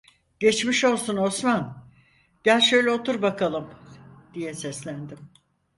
[0.39, 1.83] "Geçmiş olsun Osman,
[2.43, 3.67] gel şöyle otur bakalım!"
[4.33, 5.19] diye seslendim.